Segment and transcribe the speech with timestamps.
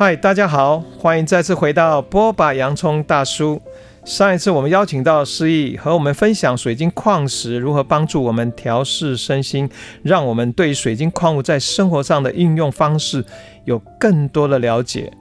[0.00, 3.60] 嗨，大家好，欢迎再次回到波把洋葱大叔。
[4.04, 9.68] 上一次我们邀请到诗意和我们分享水晶矿石如何帮助我们调试身心，
[10.04, 13.24] 让我们对水晶矿物在生活上的应用方式
[13.64, 15.12] 有更多的了解。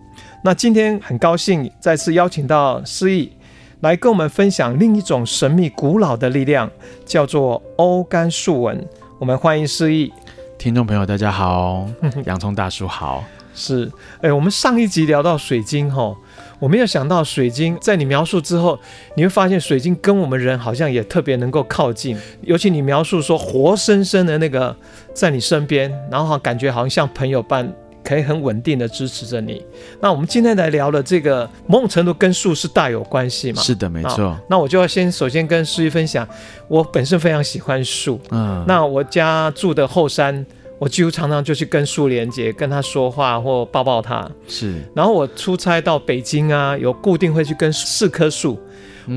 [0.44, 3.32] 那今天很高兴再次邀请到诗意
[3.80, 6.70] 来跟我们分享另一种神秘古老的力量，
[7.04, 8.88] 叫做欧甘树纹。
[9.18, 10.14] 我们欢迎诗意。
[10.60, 11.88] 听众朋友，大家好，
[12.26, 13.24] 洋葱大叔好。
[13.58, 16.16] 是，哎，我们上一集聊到水晶哈，
[16.60, 18.80] 我没有想到水晶在你描述之后，
[19.16, 24.74] 你会发现水晶跟我们人好像也特别能够靠近，尤其你描述说活生生的那个
[25.12, 27.68] 在你身边，然后感觉好像像朋友般，
[28.04, 29.66] 可以很稳定的支持着你。
[30.00, 33.60] 那我们今天来聊的这个某种程度跟树是大有关系嘛？
[33.60, 34.38] 是的，没错。
[34.48, 36.28] 那我就要先首先跟诗意分享，
[36.68, 40.46] 我本身非常喜欢树，嗯，那我家住的后山。
[40.80, 44.30] 我几乎常常就去跟树连接，跟他说话或抱抱他。
[44.48, 48.60] 是，然后我出差到北京啊，有固定会去跟四棵树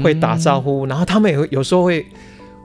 [0.02, 2.06] 会打招呼，嗯、然后他们也会有时候会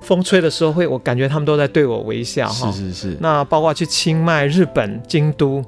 [0.02, 2.71] 风吹的时候会，我感觉他们都在对我微笑哈。
[2.71, 3.17] 是是是。
[3.19, 5.63] 那包括去清迈、日本、京都，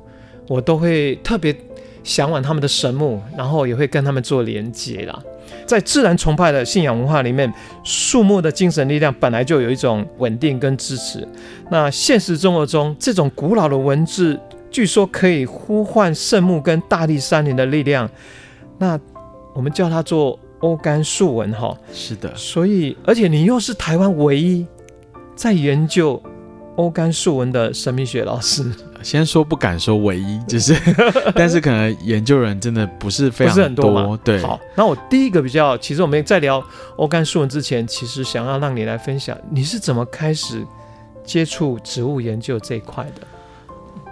[0.48, 1.56] 我都会特别
[2.04, 5.20] 向往他们的神木，然后也会跟他们做连接啦。
[5.68, 11.28] 在自然崇拜的信仰文化里面，树木的精神力量本来就有一种稳定跟支持。
[11.70, 14.40] 那现实生活中，这种古老的文字
[14.72, 18.10] 据说可以呼唤圣木跟大地山林的力量。
[18.80, 18.98] 那
[19.54, 21.78] 我们叫它做欧干树纹哈。
[21.92, 22.34] 是的。
[22.36, 24.66] 所以，而且你又是台湾唯一
[25.36, 26.22] 在研究
[26.78, 28.64] 欧干树纹的神秘学老师。
[29.04, 30.76] 先说不敢说唯一，就是，
[31.36, 34.20] 但是可能研究人真的不是非常多，多嘛。
[34.24, 36.64] 对，好，那我第一个比较，其实我们在聊
[36.98, 40.66] 欧干树纹之前，其实想要让你来分享，你是怎么开始
[41.24, 43.22] 接触植物研究这一块的？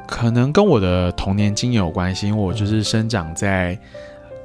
[0.08, 3.78] 可能跟我的童年经验有关系，因为我就是生长在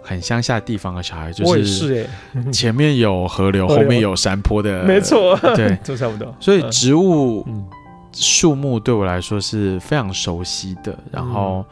[0.02, 2.08] 很乡下地方的小孩，就是
[2.50, 6.34] 前面有河流，后面有山坡的，没错，对， 都差不多。
[6.40, 7.44] 所以植物。
[7.46, 7.66] 嗯
[8.12, 11.64] 树木对我来说是非常熟悉的，然后，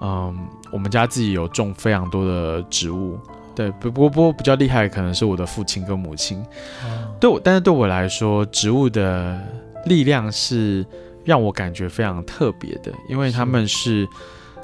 [0.00, 3.18] 嗯，嗯，我们家自己有种非常多的植物，
[3.54, 6.44] 对，不不不过比较厉害可能是我的父亲跟母亲，
[6.84, 9.40] 嗯、对我，但是对我来说，植物的
[9.86, 10.84] 力量是
[11.24, 14.08] 让我感觉非常特别的，因为他们是。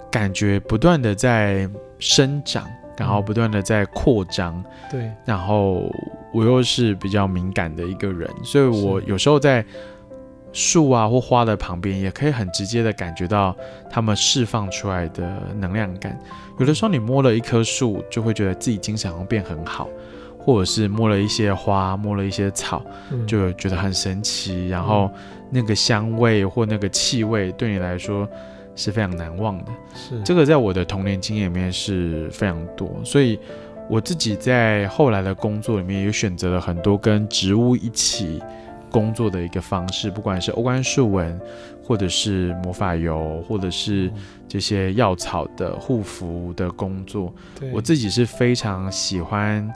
[0.08, 2.64] 感觉不断的在生长，
[2.96, 5.92] 然后不断的在扩张，对，然后
[6.32, 9.62] 我又是比较敏感的一个人，所以我有时候在。
[10.56, 13.54] 树啊或花的旁边，也可以很直接的感觉到
[13.90, 16.18] 它们释放出来的能量感。
[16.58, 19.86] 有的时候你摸了一棵树，就会觉得自己精神好像变很好，
[20.38, 22.82] 或者是摸了一些花，摸了一些草，
[23.26, 24.66] 就觉得很神奇。
[24.68, 25.10] 然后
[25.50, 28.26] 那个香味或那个气味，对你来说
[28.74, 29.72] 是非常难忘的。
[29.94, 33.38] 是这个在我的童年经验里面是非常多，所以
[33.90, 38.42] 我自己在后来的工作里面也选择了很多跟植物一起。
[38.96, 41.38] 工作的一个方式，不管是欧冠树纹，
[41.84, 44.10] 或者是魔法油，或者是
[44.48, 47.30] 这些药草的护肤的工作，
[47.74, 49.70] 我自己是非常喜欢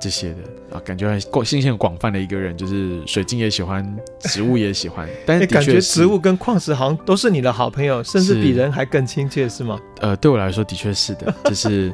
[0.00, 3.84] 这些的啊，感觉很广、信息很广泛的一个人，就是水晶也喜欢，
[4.20, 9.76] 植物也喜欢， 但是，是、欸、感觉植物跟矿石好像都是你的好朋友，甚至比人还更亲切，是吗？
[10.00, 11.92] 呃，对我来说的确是的，就是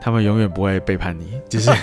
[0.00, 1.72] 他们永远不会背叛你，就是。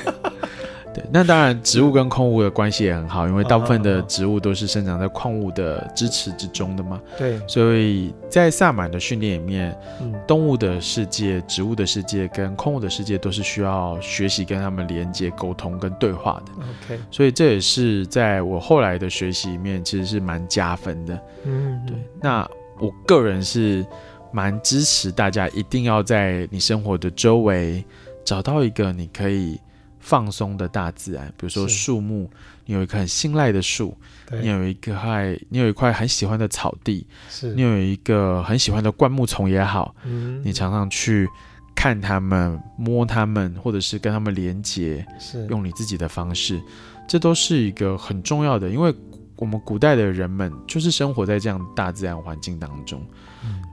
[0.93, 7.01] 对，那当然，植物跟矿物的关系也很好，因为大部分的植物都是生长在矿物的支持之中的嘛。
[7.17, 16.51] 对，所以在萨满的训练里面，嗯，动物的世界、植物的世界跟矿物的世界都是需要学习跟他们连接、沟通跟对话的。
[16.61, 21.19] OK，所以这也是在我后来的学习里面，其实是蛮加分的。
[21.45, 21.95] 嗯，对。
[22.21, 22.45] 那
[22.79, 23.85] 我个人是
[24.33, 27.85] 蛮支持大家一定要在你生活的周围
[28.25, 29.57] 找到一个你可以。
[30.01, 32.29] 放松的大自然，比如说树木，
[32.65, 33.95] 你有一棵很信赖的树，
[34.29, 37.53] 你有一个还，你有一块很喜欢的草地，是。
[37.53, 41.29] 你有一个很喜欢的灌木丛也好，嗯，你常常去
[41.75, 45.45] 看它们、摸它们，或者是跟它们连接，是。
[45.47, 46.61] 用你自己的方式，
[47.07, 48.93] 这都是一个很重要的，因为
[49.41, 53.01] 我们古代的人们就是生活在这样大自然环境当中。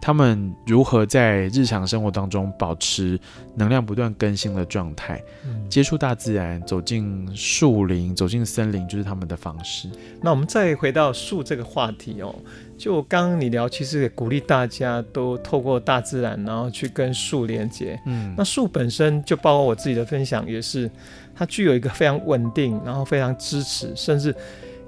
[0.00, 3.20] 他们如何在日常生活当中保持
[3.54, 5.22] 能量不断更新的状态？
[5.44, 9.90] 嗯，接触大自然，走进树林，走进森林，就是他们的方式。
[10.22, 12.34] 那我们再回到树这个话题哦，
[12.78, 18.00] 就刚刚你聊，其实也鼓励大家都透过大自然，然后去跟树连接。
[18.06, 20.90] 嗯，那树本身就包括我自己的分享，也是
[21.34, 24.34] 它具有一个非常稳定，然后非常支持，甚至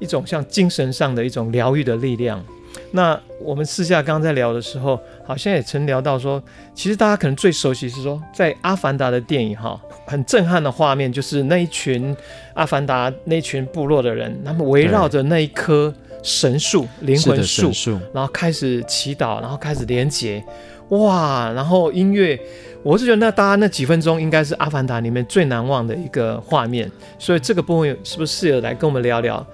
[0.01, 2.45] 一种像精神上的一种疗愈的力量。
[2.93, 6.43] 那我们私下刚刚在聊的时候，好像也曾聊到说，
[6.75, 12.15] 其实大家可能最熟悉是说，在《阿凡达》的电影哈，很震撼的画面，就是那一群
[12.55, 15.93] 阿凡达那一群部落的人，他们围绕着那一棵
[16.23, 17.71] 神树灵魂树，
[18.13, 20.43] 然后开始祈祷，然后开始连结，
[20.91, 22.39] 哇，然后音乐，
[22.83, 29.45] 我是觉得那大家那几分钟应该是《阿凡达》里面最难忘的一个画面，所以这个部分是不是适合来跟我们聊聊？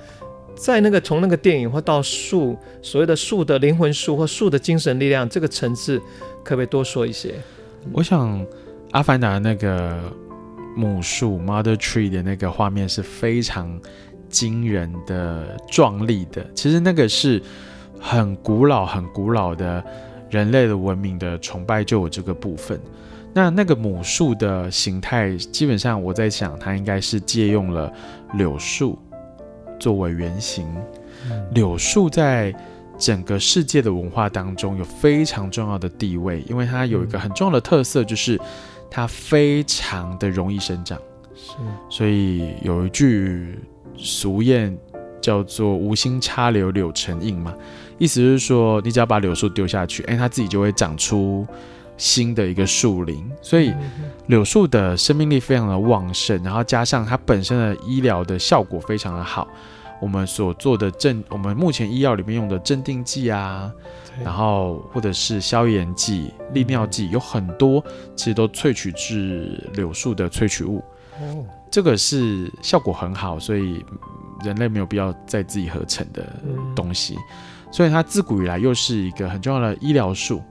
[0.56, 5.99] 在那个从那个电影或到树，所谓的树的灵魂树或树的精神力量这个层次，
[6.43, 7.35] 可不可以多说一些？
[7.93, 8.41] 我想
[8.93, 10.00] 《阿凡达》那个
[10.75, 13.81] 母树 Mother Tree 的那个画面是非常
[14.29, 16.44] 惊人的、壮丽的。
[16.55, 17.41] 其实那个是
[18.00, 19.85] 很古老、很古老的
[20.31, 22.81] 人类的文明的崇拜就有这个部分。
[23.32, 27.93] 那那个母树的形态，基本上我在想，它应该是借用了
[28.32, 28.99] 柳树。
[29.78, 30.67] 作为原型，
[31.52, 32.55] 柳树在
[32.99, 38.40] 整个世界的文化当中有非常重要的地位，因为它有一个很重要的特色，就是
[38.90, 40.99] 它非常的容易生长。
[41.34, 41.52] 是，
[41.90, 43.58] 所以有一句
[43.96, 44.75] 俗谚
[45.20, 47.55] 叫做“无心插柳柳成荫”嘛，
[47.99, 51.46] 意思就是说，你只要把柳树丢下去，哎，它自己就会长出
[51.96, 53.31] 新的一个树林。
[53.40, 53.72] 所以
[54.26, 59.46] 柳树的生命力非常的旺盛，然后加上它本身的医疗的效果非常的好。
[59.98, 63.72] 我们所做的镇，我们目前医药里面用的镇定剂啊，
[64.22, 67.82] 然后或者是消炎剂、利尿剂，有很多
[68.14, 70.84] 其实都萃取自柳树的萃取物。
[71.19, 73.82] 哦，这个是效果很好，所以
[74.44, 76.26] 人类没有必要再自己合成的
[76.75, 77.16] 东西。
[77.72, 80.42] 所以它自古以来又是一个很重要的医疗树，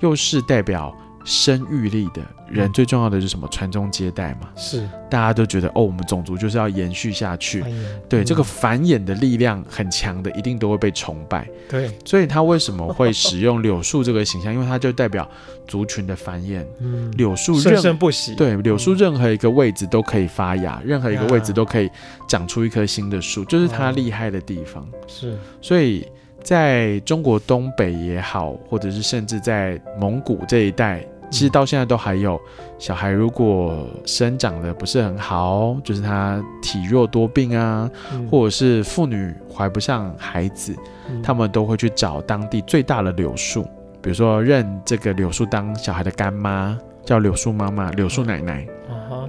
[0.00, 0.94] 又是代表。
[1.28, 3.48] 生育力的人最重要的是什么？
[3.48, 4.48] 传宗接代嘛。
[4.54, 7.64] 是，大家都觉得哦，我们种族就是要延续下去。
[8.08, 11.48] 对，这个繁衍的力量很强的，一定都会被崇拜。
[11.68, 14.54] 对，所以他为什么会使用柳树这个形象？
[14.54, 15.28] 因为它就代表
[15.66, 16.64] 族群的繁衍。
[16.78, 18.36] 嗯，柳树生生不息。
[18.36, 21.90] 对，柳树任何一个位置都可以发芽，任何一个位置都可以
[22.28, 24.88] 长出一棵新的树，就是它厉害的地方。
[25.08, 26.06] 是，所以
[26.46, 31.04] 在中国东北也好，或者是甚至在蒙古这一带。
[31.28, 32.40] 其实到现在都还有
[32.78, 40.72] 小孩，如果生长的不是很好，就是他体弱多病啊，嗯、或者是妇女怀不上孩子，
[41.10, 43.64] 嗯、他们都会去找当地最大的柳树，
[44.00, 49.28] 比如说认这个柳树当小孩的干妈，叫柳树妈妈、柳树奶奶，嗯、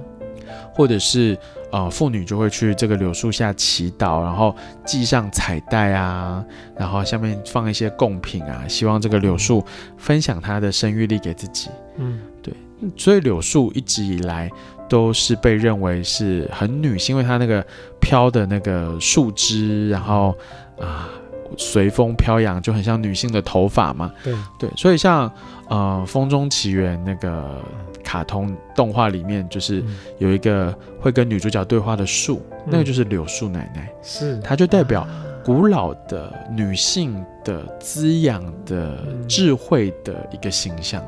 [0.72, 1.36] 或者是
[1.70, 4.54] 呃妇女就会去这个柳树下祈祷，然后
[4.86, 6.44] 系上彩带啊，
[6.76, 9.64] 然后下面放一些贡品啊，希望这个柳树
[9.96, 11.68] 分享它的生育力给自己。
[11.96, 12.54] 嗯，对，
[12.96, 14.50] 所以柳树一直以来
[14.88, 17.64] 都是被认为是很女性，因为它那个
[18.00, 20.34] 飘的那个树枝，然后
[20.80, 21.08] 啊
[21.56, 24.12] 随风飘扬，就很像女性的头发嘛。
[24.22, 24.34] 对。
[24.58, 25.30] 对，所以像
[25.68, 27.62] 呃《风中奇缘》那个
[28.04, 29.82] 卡通动画里面，就是
[30.18, 34.38] 有一个会跟女主角对话的树，嗯、那个就是柳树奶奶，是。
[34.40, 35.06] 它就代表。
[35.44, 41.02] 古老的女性的滋养的智慧的一个形象，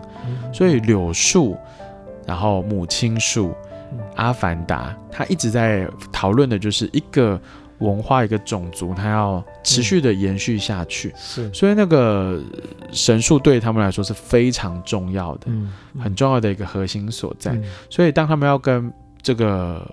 [0.50, 1.58] 所以柳树，
[2.24, 3.52] 然后母亲树，
[4.16, 7.38] 阿凡达，他一直在讨论的就是一个
[7.80, 11.12] 文化，一个种族，它要持续的延续下去。
[11.16, 12.42] 是，所以那个
[12.92, 15.48] 神树对他们来说是非常重要的，
[15.98, 17.60] 很重要的一个核心所在。
[17.90, 19.86] 所以当他们要跟这个。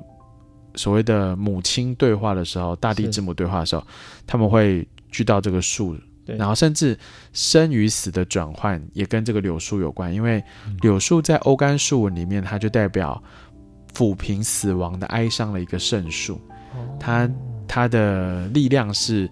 [0.75, 3.83] 所谓的母亲对话的时候，大地之母对话的时候，
[4.27, 6.95] 他们会聚到这个树，然后甚至
[7.33, 10.43] 生与死的转换也跟这个柳树有关，因为
[10.81, 13.19] 柳树在欧干树文里面，它就代表
[13.91, 16.39] 抚平死亡的哀伤的一个圣树，
[16.99, 17.27] 它
[17.67, 19.29] 它的力量是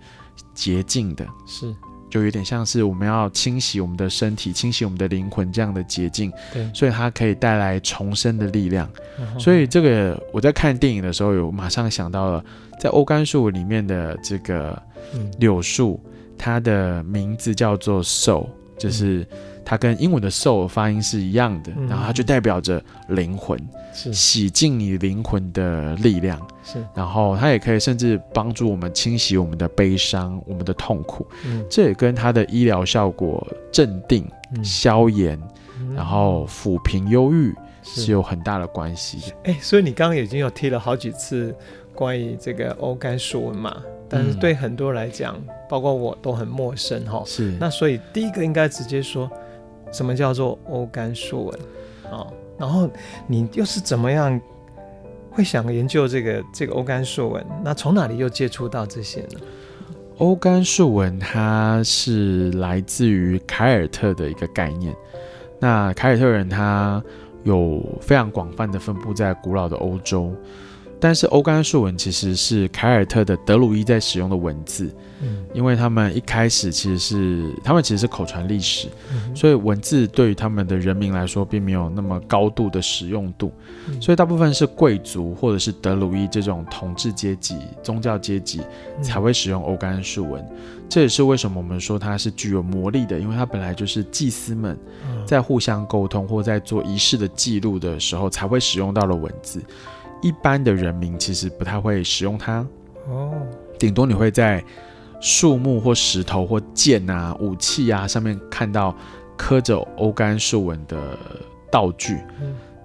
[0.54, 1.74] 洁净的，是。
[2.08, 8.90] 就有点像是我们要清洗我们的身体，清洗我们的灵魂这样的洁净，对，所以它可以带来重生的力量。
[9.20, 12.46] 嗯、所以这个我在看电影的时候，有马上想到了，
[12.80, 14.82] 在欧甘树里面的这个
[15.40, 19.28] 柳树，嗯、它的名字叫做 soul，就是
[19.66, 23.60] 它跟英文的 soul 发音是一样的，嗯、然后它就代表着灵魂。
[23.94, 24.14] 是。
[24.14, 35.42] 洗净你灵魂的力量，是，然后它也可以甚至帮助我们清洗我们的悲伤、我们的痛苦，嗯，这也跟它的医疗效果、镇定、嗯、消炎，
[35.80, 38.12] 嗯、然后抚平忧郁是。
[38.12, 39.34] 有很大的关系。
[39.46, 41.56] 哎，所以你刚刚已经有提了好几次
[41.94, 47.24] 关于这个欧干树文嘛，但是对很多人来讲，嗯、包括我都很陌生哈。
[47.26, 49.32] 是，那所以第一个应该直接说，
[49.96, 51.60] 什么叫做欧干树文？
[52.12, 52.28] 哦。
[52.58, 52.90] 然后
[53.28, 54.40] 你又是怎么样
[55.32, 57.46] 会想研究这个这个欧干树文？
[57.64, 59.40] 那从哪里又接触到这些呢？
[60.18, 64.96] 欧干树纹它是来自于凯尔特的一个概念。
[65.60, 67.02] 那凯尔特人他
[67.44, 70.34] 有非常广泛的分布在古老的欧洲。
[71.00, 74.90] 但是欧干树文其实是凯尔特的德鲁伊在使用的文字，
[75.22, 83.52] 嗯，因为他们一开始其实是他们其实是口传历史，嗯，所以文字对于他们的人民来说并没有那么高度的使用度，
[83.88, 88.62] 嗯，所以大部分是贵族或者是德鲁伊这种统治阶级、宗教阶级
[89.02, 94.78] 才会使用欧干树文，嗯，这也是为什么我们说它是具有魔力的，因为它本来就是祭司们
[95.26, 99.62] 在互相沟通或在做仪式的记录的时候才会使用到的文字。
[100.26, 102.66] 一般的人民其实不太会使用它。
[103.08, 103.32] 哦，
[103.78, 104.64] 顶多你会在
[105.22, 108.96] 树木或石头或剑啊、武器啊上面看到
[109.38, 110.98] 刻着欧干树纹的
[111.72, 112.18] 道具，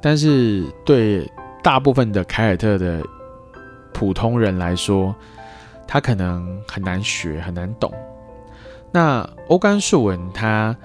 [0.02, 1.26] 但是对
[1.62, 3.02] 大部分的凯尔特的
[3.94, 5.14] 普通人来说，
[5.86, 7.90] 他可能很难学、很难懂。
[8.92, 10.76] 那欧干树纹它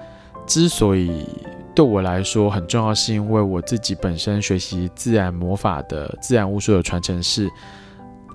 [0.46, 1.28] 之所以
[1.76, 7.50] 对我来说很重要，是因为我自己本身学习自然魔法的自然巫术的传承是，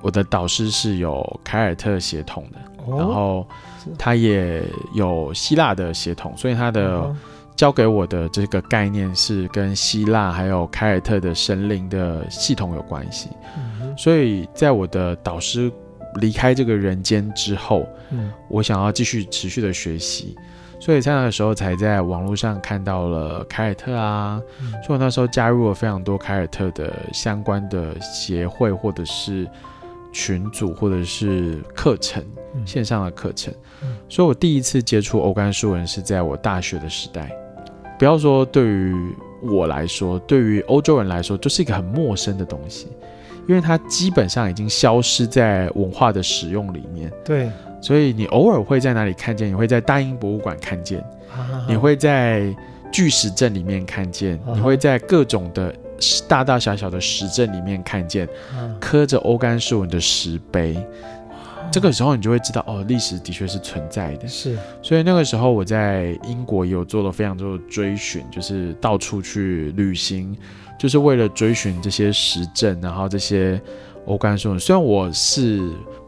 [0.04, 2.60] 我的导师是有凯尔特血统的，
[2.96, 3.48] 然后
[3.98, 4.62] 他也
[4.94, 7.12] 有希腊的血统，所以他的
[7.56, 13.28] 教给我的这个概念是跟希腊还有凯尔特的神灵的系统有关系。
[13.98, 15.72] 所以在我的导师
[16.20, 17.88] 离开这个人间之后，
[18.50, 20.36] 我想要继续持续的学习。
[20.82, 29.48] 所以在那个时候才在网络上看到了凯尔特啊，嗯、所以我那时候加入了非常多凯尔特的相关的协会或者是
[30.12, 33.54] 群组或者是课程，嗯、线上的课程。
[33.84, 37.32] 嗯、所以我第一次接触欧干树人是在我大学的时代。
[38.00, 42.88] 不要说对于我来说，对于欧洲人来说，就是一个很陌生的东西，
[43.48, 47.14] 因为它基本上已经消失在文化的使用里面。
[47.24, 47.52] 对。
[47.82, 49.50] 所以你偶尔会在哪里看见？
[49.50, 51.04] 你会在大英博物馆看见，
[51.68, 52.56] 你会在
[52.92, 55.74] 巨石阵里面看见，你会在各种的
[56.28, 58.28] 大大小小的石阵里面看见
[58.80, 60.78] 刻着欧干树纹的石碑。
[61.72, 64.28] 这个时候你就会知道，哦，历史的确是存在的。
[64.28, 70.36] 是，所以那个时候我在英国也有做了非常多的追寻，就是到处去旅行，
[70.78, 73.62] 就是为了追寻这些石阵，然后这些
[74.06, 74.60] 欧干树纹。
[74.60, 75.62] 虽然我是。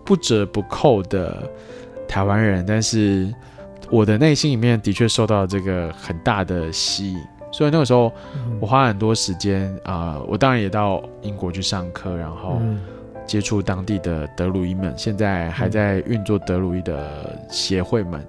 [0.05, 1.49] 不折不扣的
[2.09, 3.33] 台湾人，但是
[3.89, 7.19] 我的内心里面的确受到这个很大的吸引，
[7.53, 8.11] 所以那个时候
[8.59, 12.59] 我花很多时间啊、呃，我当然也到英国去上课，然后
[13.25, 18.21] 接触当地的德鲁伊们，现在还在运作德鲁伊的协会们，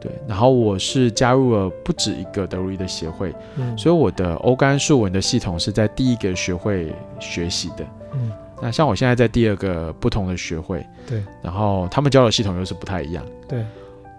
[0.00, 3.32] 对，然后我是加入了不止一个德鲁伊的协会，
[3.76, 7.86] 所以我的欧甘树文的系统是在第一个学会学习的。
[8.62, 13.66] 那像我现在在第二个不同的学会，对，然后他们教的系统又是不太一样，对，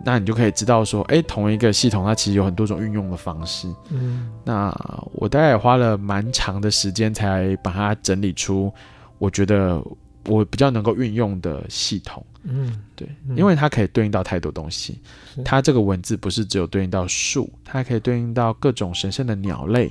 [0.04, 4.70] 那你就可以知道说，哎，同一个系统它其实有很多种运用的方式，嗯，那
[5.14, 8.70] 我大概也花了蛮长的时间才把它整理出，
[9.18, 9.82] 我觉得
[10.28, 13.08] 我比较能够运用的系统，嗯，对，
[13.38, 15.00] 因为它可以对应到太多东西，
[15.46, 19.90] 它这个文字不是只有对应到树，它还可以对应到各种神圣的鸟类，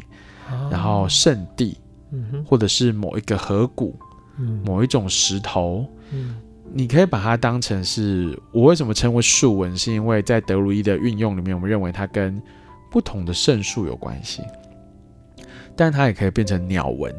[0.71, 1.79] 然后圣地，
[2.11, 3.99] 嗯，或者是某一个河谷。
[4.65, 6.37] 某一种石头，嗯，
[6.73, 12.41] 你可以把它当成是我为什么称为树纹，是因为在德鲁伊的运用里面，我们认为它跟
[12.91, 14.43] 不同的圣树有关系，
[15.77, 17.15] 但它也可以变成鸟纹，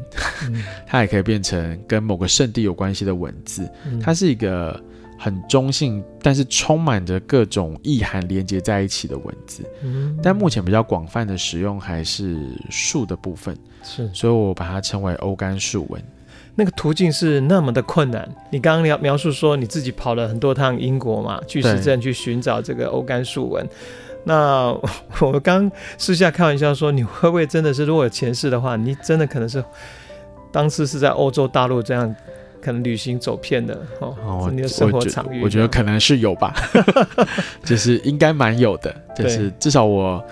[0.49, 3.69] 嗯、 它也可以变成跟某个圣地有关系的文字，
[4.01, 4.79] 它是一个
[5.17, 12.37] 很中性，但是充满着各种意涵连接在一起的文字，嗯，但目前比较广泛的使用还是
[12.69, 16.03] 树的部分，是，所以我把它称为欧干树纹。
[16.55, 18.29] 那个途径是那么的困难。
[18.51, 23.67] 你刚刚描描述说你自己跑了很多趟英国嘛，巨石阵去寻找这个欧干树纹。
[24.23, 24.73] 那
[25.19, 29.63] 我刚私下开玩笑说，你会不会真的是如果有前世的话，你真的可能是
[30.51, 32.15] 当时是在欧洲大陆这样
[32.61, 34.15] 可能旅行走遍的哦？
[34.23, 36.53] 哦，你的生活场域，我觉得可能是有吧，
[37.65, 40.23] 就是应该蛮有的，就是至少我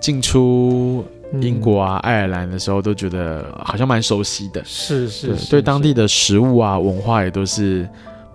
[0.00, 1.04] 进出。
[1.40, 7.86] 英国啊，爱尔兰的时候都觉得好像蛮熟悉的，是是，是，对当地的食物啊、文化也都是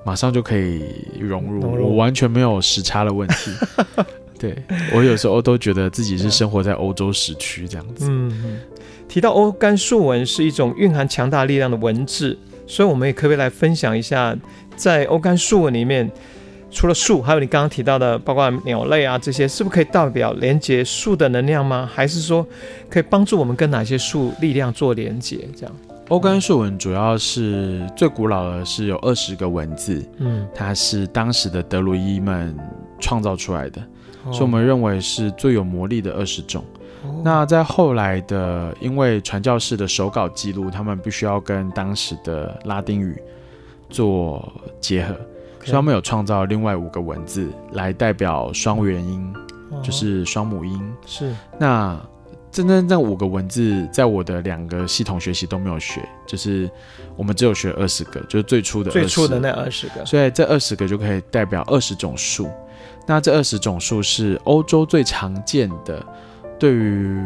[0.03, 0.83] 马上就可以
[1.19, 3.51] 融入，融入我完全没有时差的问题。
[4.37, 4.55] 对，
[4.93, 8.05] 我有时候都觉得自己是生活在欧洲时区这样子。
[8.09, 8.59] 嗯，
[9.07, 14.35] 提到欧干树纹是一种蕴含强大力量的文字，所以我们也可不可以来分享一下，
[14.75, 16.11] 在欧干树纹里面。
[16.73, 21.87] 除了树，还有你刚刚提到的，包括鸟类啊这些，是不是可以代表连接树的能量吗？
[21.93, 22.45] 还是说
[22.89, 25.47] 可以帮助我们跟哪些树力量做连接？
[25.55, 25.75] 这样？
[26.09, 32.53] 欧干树纹主要是最古老的是有二十个文字，嗯，它是当时的德鲁伊们
[32.99, 33.81] 创造出来的，
[34.25, 36.63] 哦、所以我们认为是最有魔力的二十种。
[37.05, 43.17] 哦、那在后来的，因为传教士的手稿记录，他们必须要跟当时的拉丁语
[43.89, 44.51] 做
[44.81, 45.15] 结合
[45.63, 49.33] 所以他们有创造另外五个文字来代表双元音，
[49.71, 50.93] 哦、就是双母音。
[51.05, 51.99] 是那。
[52.51, 56.69] 真正这五个文字，在我的两个系统学习都没有学，就是
[57.15, 62.47] 我们只有学二十个，就是最初的最初的那二十个，所以这二十个就可以代表二十种树。
[63.07, 66.05] 那这二十种树是欧洲最常见的，
[66.59, 67.19] 对于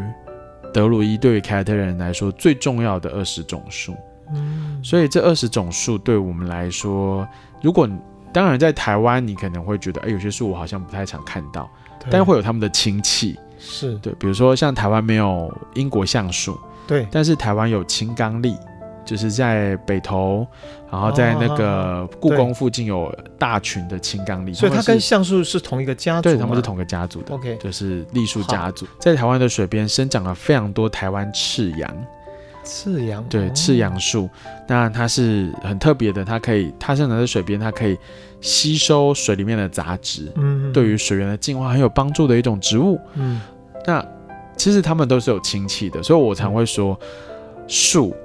[0.73, 3.93] 德鲁伊、对于凯尔特人来说最重要的二十种树。
[4.33, 7.27] 嗯，所以这二十种树对我们来说，
[7.61, 7.85] 如果
[8.33, 11.69] 当然在台湾，你可能会觉得，哎，有些树我好像不太常看到，
[11.99, 12.09] 对。
[12.11, 13.37] 但会有他们的亲戚。
[13.57, 13.95] 是。
[13.95, 18.55] 对，比如说像台湾没有英国橡树，对，但是台湾有青冈栎，
[19.03, 20.45] 就是在北投，
[20.91, 28.85] 然后在那个故宫附近有大群的青冈栎，所以它跟橡树是同一个家族，对，他们是同一个家族的，OK，就是栎树家族。
[28.99, 31.89] 在台湾的水边生长了非常多台湾赤杨，
[32.67, 34.29] 赤杨，对，赤杨树，
[34.67, 37.97] 那它是很特别的，它可以，它生长在水边，它可以。
[38.39, 43.41] 吸收水里面的杂质，嗯，对于水源的净化很有帮助的一种植物，嗯，
[43.83, 44.05] 那
[44.55, 46.97] 其实它们都是有亲戚的，所以我常会说，
[47.67, 48.15] 树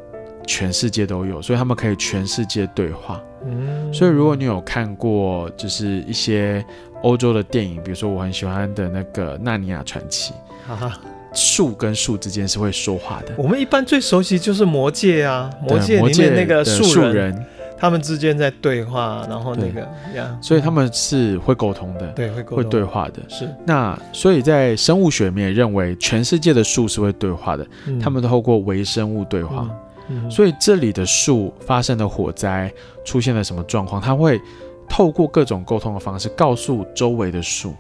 [0.47, 6.63] 全世界都有，所以它们可以全世界对话，嗯，所以如果你有看过就是一些
[7.03, 10.35] 欧洲的电影，比如说我很喜欢的那个《纳尼亚传奇》，
[10.69, 11.01] 哈哈，
[11.33, 13.35] 树跟树之间是会说话的。
[13.37, 17.45] 我们一般最熟悉就是魔界啊，魔界里面那个树人。
[17.79, 19.81] 他们之间在对话，然后那个
[20.15, 23.21] 呀，所以他们是会沟通的，对，会沟通，会对话的。
[23.29, 29.67] 是那，所以在生物学里面认为，全世界的树是会对话的，嗯、他们都透过微生物对话。
[30.09, 32.73] 嗯嗯、所以这里的树发生的火灾，
[33.05, 34.41] 出现了什么状况，它会
[34.89, 37.75] 透过各种沟通的方式告诉周围的树，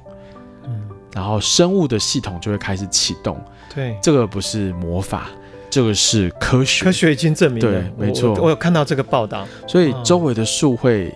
[0.64, 0.82] 嗯，
[1.14, 3.38] 然后生物的系统就会开始启动。
[3.74, 5.28] 对，这个不是魔法。
[5.70, 11.10] 这个是科学，科学已经证明了，对，没错，我有看到这个报道，所以周围的树会，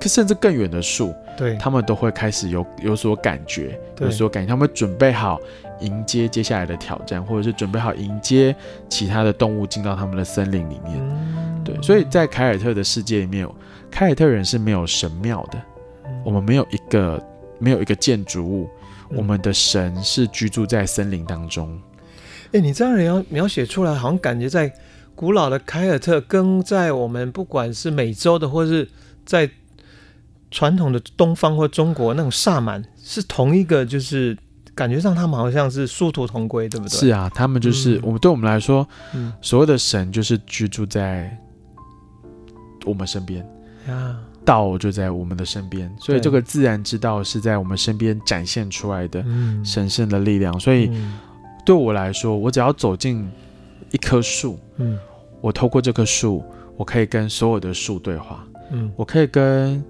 [0.00, 5.38] 甚至更远的树，对，他们都会开始有有所感觉，有所感觉，他们准备好
[5.78, 8.52] 迎接接下来的挑战，或者是准备好迎接
[8.88, 13.48] 其他的动物进到他们的森林里面，对，所以在凯尔特的世界里面，
[13.92, 15.62] 凯尔特人是没有神庙的，
[16.24, 17.24] 我们没有一个
[17.60, 18.68] 没有一个建筑物，
[19.10, 21.80] 我们的神是居住在森林当中。
[22.52, 24.72] 哎，你这样描描写出来，好像感觉在
[25.14, 28.88] 古老的凯尔特，跟在我们不管是美洲的，或是
[29.24, 29.48] 在
[30.50, 34.36] 传统的东方或中国那种萨满，是同一个，就是
[34.74, 36.98] 感觉上他们好像是殊途同归，对不对？
[36.98, 41.36] 是啊，他们就是、嗯、我们对我们来说，嗯，所谓的神就是居住在
[42.84, 43.46] 我们身边
[43.86, 49.24] 呀，道就在我们的身边，所以这个自然之道是在我们身边展现出来的
[49.64, 50.88] 神圣的力量，所以。
[50.92, 51.18] 嗯。
[51.62, 53.30] 对我来说，我只要走进
[53.90, 54.98] 一棵树，嗯，
[55.42, 56.42] 我透过这棵树，
[56.74, 59.80] 我可以跟所有的树对话，嗯，我可以跟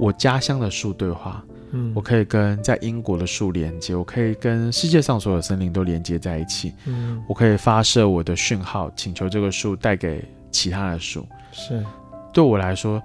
[0.00, 11.82] 我家乡的树对话，嗯，我可以跟在英国的树连接，我可以跟世界上所有森林都连接在一起，嗯，我可以发射我的讯号，请求这个树带给其他的树，是，
[12.32, 13.00] 对我来说。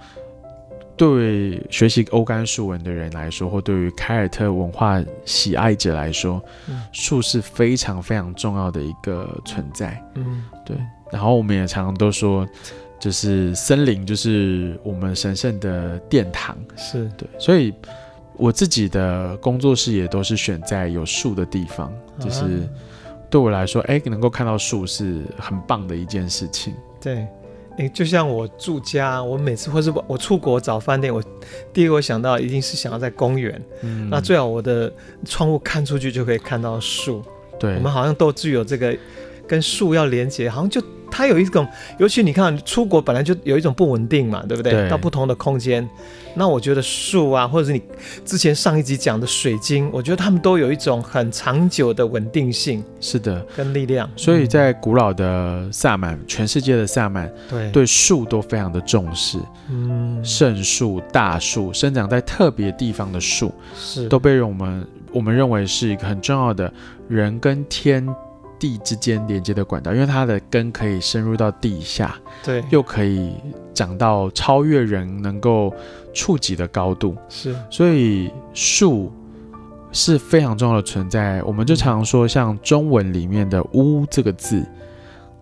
[0.97, 10.03] 对学习欧甘树文的人来说，或对于凯尔特文化喜爱者来说，嗯、树是非常非常重要的一个存在。
[10.15, 10.75] 嗯，对。
[11.11, 12.45] 然后我们也常常都说，
[12.99, 16.57] 就是森林就是我们神圣的殿堂。
[16.75, 17.29] 是对。
[17.39, 17.71] 所以
[18.33, 22.67] 我自己的工作室也都是选在有树的地方，就是
[23.29, 26.73] 对我来说，哎，能够看到树是很棒的一件事情。
[26.99, 27.27] 对。
[27.77, 31.23] 诶，就像我住家，我每次或是我出国找饭店，我
[31.71, 34.91] 第一个我想到一定是想要在公园，嗯，那最好我的
[35.25, 37.23] 窗户看出去就可以看到树。
[37.59, 38.95] 对，我们好像都具有这个
[39.47, 40.81] 跟树要连接，好像就。
[41.17, 44.71] 它有一种，尤其你看出国本来就有一种不稳定嘛，对不对？
[44.71, 44.87] 对。
[44.87, 45.89] 到不同的空间，
[46.35, 47.81] 那我觉得树啊，或者是你
[48.23, 52.83] 之前上一集讲的水晶，我觉得它们都有一种很长久的稳定性。
[53.01, 54.07] 是的，跟力量。
[54.15, 59.39] 所以在古老的萨满，嗯、全世界的萨满，对对树都非常的重视。
[59.71, 66.71] 嗯，圣树、大树，生长在特别地方的树，是都被我们我们认为是一个很重要的
[67.07, 68.07] 人跟天。
[68.59, 73.33] 地之间连接的管道，因为它的根可以深入到地下，对，又可以
[73.73, 75.73] 长到超越人能够
[76.13, 79.11] 触及的高度，是，所以树
[79.91, 81.41] 是非常重要的存在。
[81.43, 84.65] 我们就常说，像中文里面的“屋”这个字，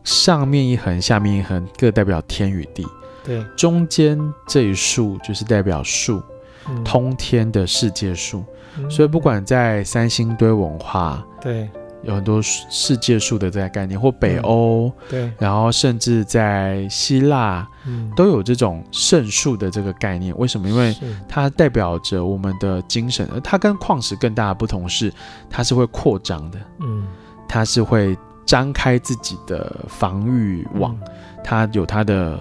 [0.03, 2.85] 上面一横，下面一横，各代表天与地。
[3.23, 6.21] 对，中间这一竖就是代表树，
[6.69, 8.39] 嗯、通天的世界树。
[8.77, 11.69] 嗯所以不管在三星堆文化，对，
[12.05, 20.37] 有很多世界树的这个概念，或北欧，对，然后甚至在希腊，嗯，都有这种圣树的这个概念。
[20.37, 20.69] 为什么？
[20.69, 20.95] 因为
[21.27, 25.11] 它代表着我们的精神，而它跟矿石更大的不同是，
[25.49, 27.07] 它是会扩张的，嗯，
[27.47, 31.11] 它是会张开自己的防御网，嗯、
[31.43, 32.39] 它有它的。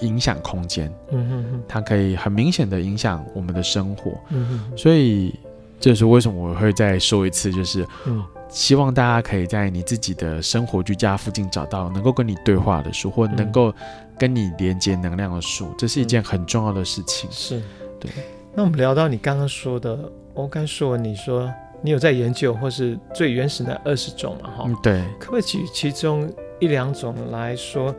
[0.00, 5.32] 影响空间，嗯哼哼，它可以很明显的影响我们的生活，嗯哼，所以
[5.78, 8.22] 这是为什么我会再说一次，就是，嗯，
[8.54, 13.74] 希望大家可以在你自己的生活居家附近找到能够跟你对话的书，或能够
[14.16, 17.28] 跟你连接能量的书，这是一件很重要的事情。
[17.32, 17.60] 是，
[17.98, 18.08] 对。
[18.54, 19.98] 那我们聊到你刚刚说的
[20.34, 24.50] 欧甘树纹，你说你有在研究，或是最原始的二十种嘛？
[24.56, 25.02] 哈，嗯，对。
[25.18, 27.92] 可不可以举其中一两种来说？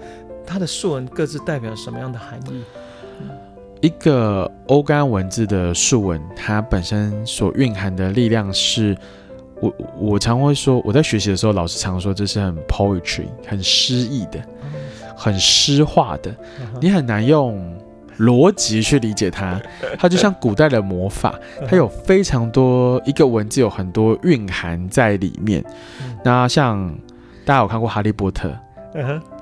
[0.45, 2.63] 它的树文各自代表什么样的含义？
[3.81, 8.97] 一个欧干文字的树文，它本身所蕴含的力量是，
[9.65, 14.39] 我我常会说，我在学习的时候，老师常说这是很 poetry，很诗意的，
[15.15, 16.35] 很诗化的，
[16.79, 17.75] 你很难用
[18.19, 19.59] 逻辑去理解它。
[19.97, 25.63] 它就像古代的魔法，它有非常多一个文字有很多蕴含在里面。
[26.23, 26.93] 那像
[27.45, 28.49] 大家有看过《哈利波特》？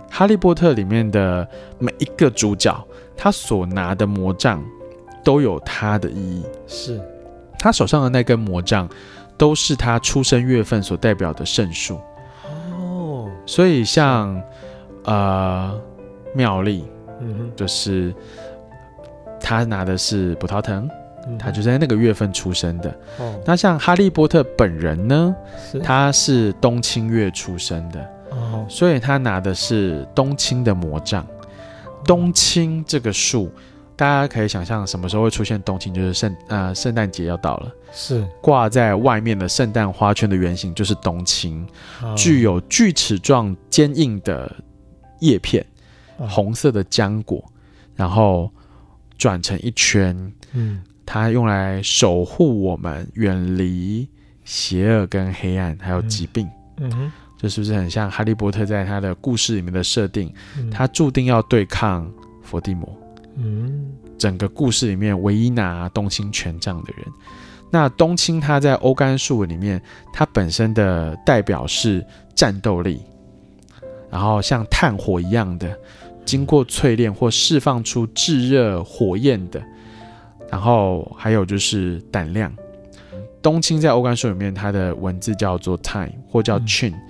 [0.09, 1.47] 哈利波特里面的
[1.79, 2.75] 每一个主角，
[3.15, 4.63] 他所拿的魔杖
[5.23, 6.43] 都有它的意义。
[6.67, 7.01] 是，
[7.57, 8.87] 他手上的那根魔杖，
[9.37, 11.99] 都是他出生月份所代表的圣树。
[12.79, 14.41] 哦，所以像
[15.03, 15.79] 呃
[16.33, 16.85] 妙丽，
[17.21, 18.13] 嗯哼，就是
[19.39, 20.87] 他拿的是葡萄藤，
[21.27, 22.89] 嗯、他就在那个月份出生的。
[23.19, 25.35] 哦，那像哈利波特本人呢，
[25.71, 27.99] 是他是冬青月出生的。
[28.31, 31.25] 哦，所以他拿的是冬青的魔杖。
[32.05, 33.49] 冬青这个树，
[33.95, 38.27] 大家可以想象什么时候会出现冬青，就是圣呃圣诞节要到了，是。
[38.41, 41.65] 挂在外面的圣诞花圈的原型就是冬青，
[42.01, 44.51] 哦、具有锯齿状坚硬的
[45.19, 45.65] 叶片，
[46.17, 47.43] 哦、红色的浆果，
[47.95, 48.51] 然后
[49.17, 54.09] 转成一圈，嗯，它用来守护我们，远离
[54.43, 57.11] 邪恶跟黑暗，还有疾病，嗯，嗯哼。
[57.35, 60.33] 这是不是很像哈利波特在他的故事里面的设定？
[60.57, 62.09] 嗯、他注定要对抗
[62.41, 62.87] 伏地魔。
[63.35, 67.05] 嗯，整个故事里面唯一拿冬青权杖的人。
[67.71, 69.81] 那冬青他在欧甘树里面，
[70.13, 73.01] 它本身的代表是战斗力，
[74.11, 75.75] 然后像炭火一样的，
[76.23, 79.59] 经过淬炼或释放出炙热火焰的，
[80.51, 82.53] 然后还有就是胆量。
[83.41, 86.91] 冬青在欧甘树里面，它的文字叫做 time 或叫 chin。
[86.91, 87.01] 嗯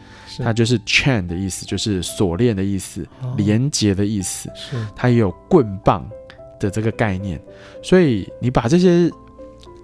[0.42, 4.50] 它就是 chain 的意思，就是锁链的意思，哦、连接的意思。
[4.56, 4.78] 是。
[4.96, 6.10] 它也有棍棒
[6.60, 7.38] 的这个概念，
[7.82, 9.12] 所以你把这些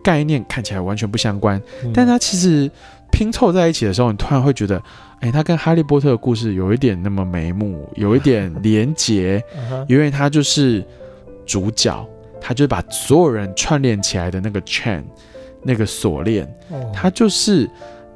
[0.02, 2.72] 概念看起来完全不相关，嗯、但它其实
[3.12, 4.82] 拼凑在一起的时候，你突然会觉得，
[5.20, 9.44] 哎，它跟哈利波特的故事有一点那么眉目，有一点连结，
[9.90, 10.82] 因为它就是
[11.46, 12.08] 主角，
[12.40, 15.04] 它就是把所有人串联起来的那个 chain，
[15.64, 16.50] 那个锁链，
[16.94, 17.70] 它就是。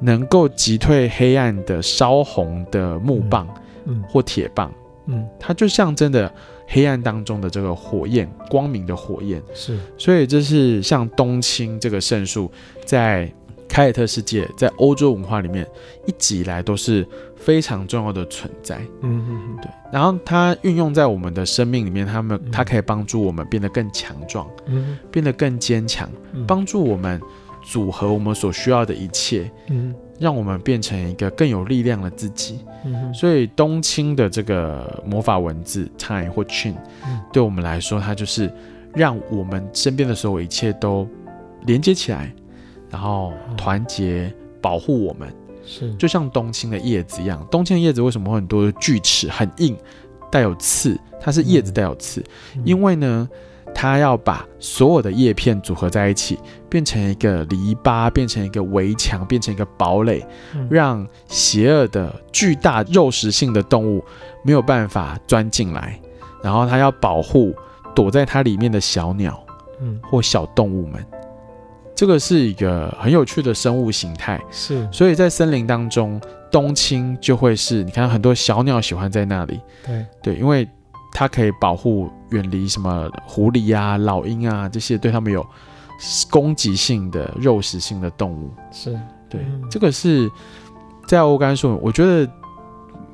[0.04, 3.48] 能够击退黑暗的烧红的木棒，
[3.86, 4.70] 嗯，或铁棒，
[5.06, 6.30] 嗯，它就象征着
[6.68, 9.42] 黑暗当中的这个火焰，光明的火焰。
[9.54, 12.52] 是，所以这是像冬青这个圣树，
[12.84, 13.32] 在
[13.66, 15.66] 凯尔特世界，在欧洲文化里面，
[16.06, 18.76] 一直以来都是非常重要的存在。
[19.00, 19.70] 嗯嗯嗯，对。
[19.90, 26.10] 然后它运用在我们的生命里面，它们它可以帮助我们变得更强壮，嗯，变得更坚强，
[26.46, 27.18] 帮助我们。
[27.64, 32.60] 组合我们所需要的一切，嗯，让我们变成一个更有力量的自己。
[32.84, 36.74] 嗯，所以冬青的这个魔法文字 time 或 chin，
[37.06, 38.52] 嗯，对我们来说，它就是
[38.94, 41.08] 让我们身边的所有一切都
[41.64, 42.30] 连接起来，
[42.90, 45.34] 然后团结保护我们。
[45.64, 49.74] 是，就像冬青的叶子一样，冬青的叶子为什么会很多的锯齿，很硬，
[50.30, 51.00] 带有刺？
[51.18, 52.22] 它是叶子带有刺，
[52.64, 53.28] 因为呢。
[53.74, 56.38] 它要把所有的叶片组合在一起，
[56.70, 60.24] 变成一个篱笆，变成一个围墙，变成一个堡垒，
[60.70, 64.02] 让邪恶的巨大肉食性的动物
[64.44, 66.00] 没有办法钻进来。
[66.42, 67.54] 然后它要保护
[67.94, 69.44] 躲在它里面的小鸟，
[69.80, 71.04] 嗯，或小动物们。
[71.94, 74.40] 这个是一个很有趣的生物形态。
[74.50, 79.60] 是，所以在森林当中，冬青就会是你看很多小鸟喜欢在那里。
[79.84, 80.66] 对对，因为。
[81.14, 85.46] 它可以保护、远离什么狐狸啊、老鹰啊这些对它们有
[86.28, 88.50] 攻击性的肉食性的动物。
[88.72, 88.92] 是，
[89.30, 90.28] 对，嗯、这个是
[91.06, 92.28] 在欧干树，我觉得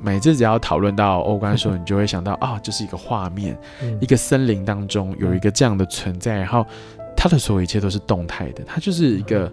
[0.00, 6.66] 每次只要讨论到欧甘树， 你就会想到啊，这是一个画面，嗯一个森林当中有一个这样的存在，然后
[7.14, 9.52] 它的所有一切都是动态的，它就是一个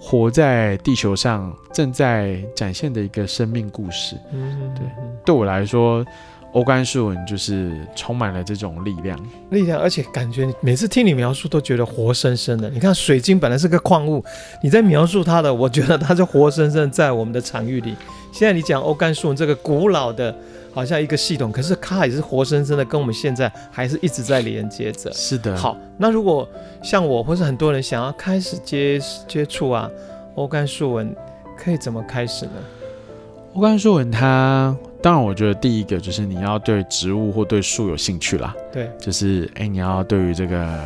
[0.00, 4.16] 活在地球上正在展现的一个生命故事。
[4.32, 4.86] 嗯，对，
[5.26, 6.06] 对我来说。
[6.52, 9.16] 欧甘树文就是充满了这种力量，
[9.50, 12.68] 力量，而且感觉每次听你描述都觉得活生生的。
[12.70, 14.24] 你看水晶本来是个矿物，
[14.60, 17.94] 你在描述它的，我觉得它就活生生在我们的场域里。
[18.32, 20.34] 现在你讲欧甘树文这个古老的，
[20.72, 25.12] 好像一个系统，可是它也是活生生的，跟我们现在还是一直在连接着。
[25.12, 25.56] 是的。
[25.56, 26.48] 好，那如果
[26.82, 29.88] 像我或是很多人想要开始接接触啊，
[30.34, 31.14] 欧甘树文
[31.56, 32.52] 可以怎么开始呢？
[33.54, 34.76] 欧甘树文它。
[35.02, 38.54] 当然，我觉得第一个就是你要对植物或对树有兴趣啦。
[38.70, 40.78] 对，就是哎、欸，你要对于这个，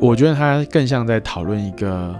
[0.00, 2.14] 我觉得它更像在讨论一个，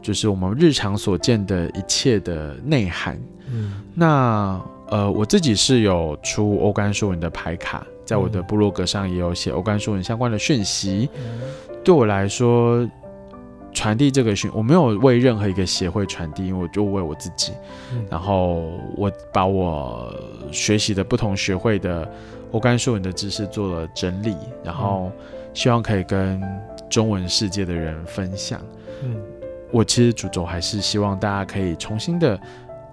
[0.00, 3.16] 就是我们日常所见的一切的内涵。
[3.50, 11.08] 嗯，那呃，我自己是有出欧甘树纹的牌卡，在我的部落格上也有写欧甘树纹相关的讯息。
[11.14, 11.40] 嗯、
[11.84, 12.88] 对我来说。
[13.82, 17.50] 传递这个讯，我没有为任何一个协会传递，因为我就为我自己。
[17.92, 18.62] 嗯、然后
[18.96, 20.14] 我把我
[20.52, 22.08] 学习的不同学会的
[22.52, 25.10] 欧甘树文的知识做了整理，然后
[25.52, 26.40] 希望可以跟
[26.88, 28.60] 中文世界的人分享。
[29.02, 29.20] 嗯，
[29.72, 32.40] 我其实主轴还是希望大家可以重新的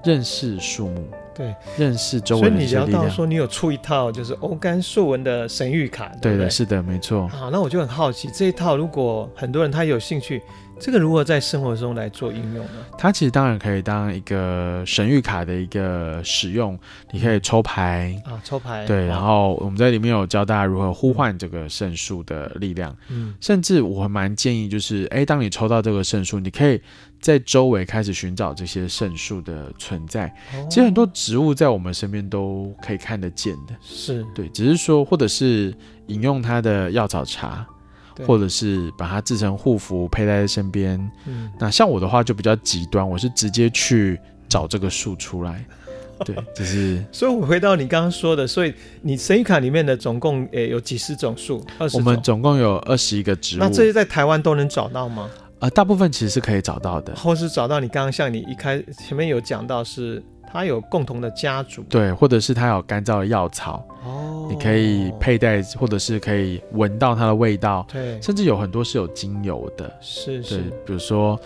[0.04, 1.08] 认识树木。
[1.36, 2.70] 对，认识周围的力量。
[2.70, 7.28] 所以你聊到说，你有出一套就是欧甘树文的神谕卡，对，对的，是的，没错。
[7.28, 10.42] 好，那我就很好奇，这一套如果很多人他有兴趣，
[10.80, 12.72] 这个如何在生活中来做应用呢？
[12.98, 16.78] 它其实当然可以当一个神谕卡的一个使用，
[17.12, 18.86] 你可以抽牌啊，抽牌。
[18.86, 22.96] 对，然后我们在里面有教大家如何呼唤这个圣树的力量。
[23.10, 26.82] 嗯，甚至我还蛮建议，就是哎，当你抽到这个圣树，你可以。
[27.22, 35.76] 在周围开始寻找这些圣树的存在，哦、其实很多植物在我们身边都可以看得见的，是对，只是说或者是
[36.08, 37.79] 饮用它的药草茶，对
[38.26, 41.00] 或者是把它制成护符佩戴在身边。
[41.26, 45.66] 嗯，那像我的话就比较极端，我是直接去找这个树出来，
[46.26, 47.04] 对，就是。
[47.12, 55.30] 所以，我回到你刚刚说的，所以你神谕卡里面的总共诶有几十种树，二十种，我们总共有二十一个植物，那这些在台湾都能找到吗？
[55.60, 71.40] 呃，大部分其实是可以找到的，或是找到你刚刚像你一开前面有讲到，是它有共同的家族，对，或者是它有干燥的药草，哦，你可以佩戴，或者是可以闻到它的味道，对，甚至有很多是有精油的，是是，比如说，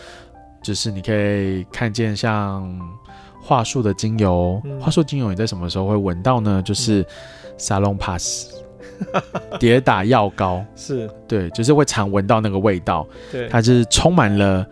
[0.62, 2.80] 就是你可以看见像
[3.42, 6.62] 桦树的精油，嗯、樺树精油你在什么时候会闻到呢？
[6.64, 7.06] 就是
[7.58, 8.52] 沙龙 pass。
[9.60, 10.64] 跌打药膏。
[10.78, 11.10] 是。
[11.28, 14.66] 对，就是会常闻到那个味道，对，它就是充满了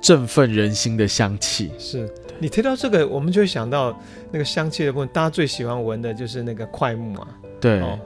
[0.00, 1.70] 振奋人心的香气。
[1.78, 2.08] 是
[2.38, 3.98] 你提到这个，我们就会想到
[4.30, 7.28] 那个香气的部分，大家最喜欢闻的就是那个快木啊，
[7.60, 7.98] 对、哦，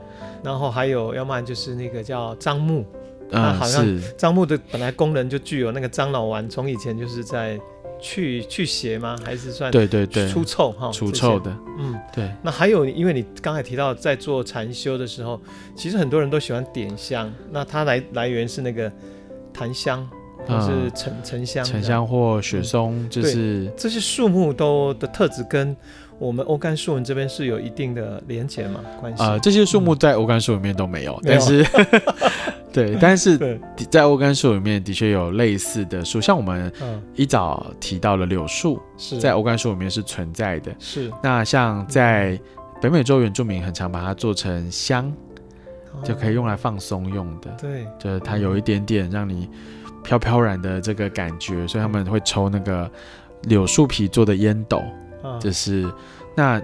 [0.43, 2.85] 然后还有要不然就是那个叫樟木，
[3.29, 3.85] 嗯，那好像
[4.17, 7.59] 樟木的本来功能就具有那个樟脑丸，从以前就是在。
[8.03, 9.15] 去去邪吗？
[9.23, 10.89] 还是算对对对除臭哈？
[10.91, 12.31] 除臭的，嗯，对。
[12.41, 15.39] 那还有，因为你刚才提到在做禅修的时候，
[15.75, 17.31] 其实很多人都喜欢点香。
[17.51, 18.91] 那它来来源是那个
[19.53, 20.09] 檀香，
[20.47, 25.75] 或是沉沉香、沉香或雪松，就是这些树木都的特质跟
[26.19, 29.23] 我们欧甘树纹这边是有一定的连结嘛关系？
[29.23, 31.65] 啊，这些树木在欧甘树里面都没有，但是。
[32.73, 36.71] 对，但是在欧甘树里面的确有类似的树，像我们
[37.15, 38.81] 一早提到了柳树，
[39.19, 40.73] 在欧甘树里面是存在的。
[40.79, 42.39] 是，那像在
[42.81, 45.11] 北美洲原住民很常把它做成香，
[46.01, 47.51] 就可以用来放松用的。
[47.59, 49.49] 对，就是它有一点点让你
[50.03, 52.89] 飘飘然的这个感觉，所以他们会抽那个
[53.43, 54.81] 柳树皮做的烟斗，
[55.39, 55.91] 就是
[56.35, 56.61] 那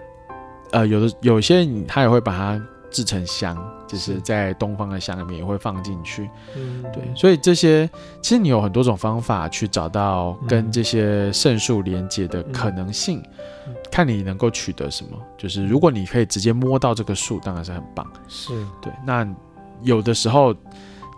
[0.72, 2.62] 呃有的有些人他也会把它。
[2.90, 6.28] 制成香，就是在东方的香里面也会放进去。
[6.56, 7.88] 嗯，对，所以这些
[8.22, 13.22] 其实你有很多种方法去找到跟这些圣树连接的可能性，
[13.68, 15.12] 嗯、看你能够取得什么。
[15.38, 18.10] 就是如果你可以直接摸到这个树，当然是很棒。
[18.30, 18.92] 是对。
[19.06, 19.28] 那
[19.84, 20.56] 有的时候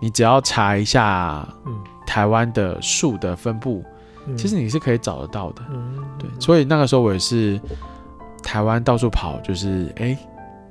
[0.02, 1.80] 你只要查一下，嗯，
[2.10, 3.84] 台湾的树的分布，
[4.26, 5.62] 嗯、其实你是可以找得到的。
[5.70, 6.28] 嗯，对。
[6.40, 7.62] 所以那个时候我也是
[8.42, 10.08] 台湾到处跑，就是哎。
[10.08, 10.18] 欸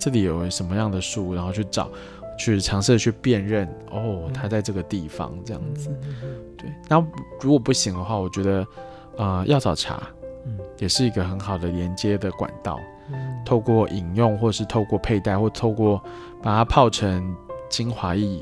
[0.01, 1.91] 这里有什么样的树，然后去找，
[2.39, 3.67] 去尝试去辨认。
[3.91, 5.91] 哦，它在这个地方这样子。
[6.57, 7.05] 对，那
[7.41, 8.67] 如果不行的话，我觉得，
[9.17, 10.01] 呃，药草茶，
[10.47, 12.79] 嗯，也是一个很好的连接的管道。
[13.11, 16.01] 嗯，透过饮用，或是透过佩戴，或透过
[16.41, 17.35] 把它泡成
[17.69, 18.41] 精华液